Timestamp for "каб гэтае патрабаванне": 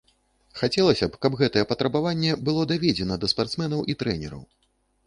1.25-2.33